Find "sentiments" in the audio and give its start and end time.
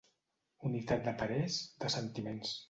1.99-2.57